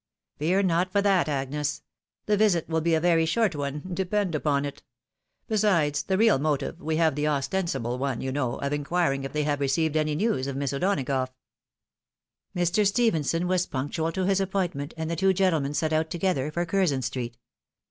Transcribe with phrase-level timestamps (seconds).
[0.39, 1.83] "Fear not for that, Agnes.
[2.25, 4.81] The visit will be a very short one, depend upon it.
[5.47, 9.43] Besides the real motive, we have the ostensible one, you know, of inquiring if they
[9.43, 11.27] have received any news of Miss O'Donagough."
[12.55, 12.83] Mr.
[12.87, 17.03] Stephenson was punctual to his appointment, and the two gentlemen set out together for Curzon
[17.03, 17.37] street.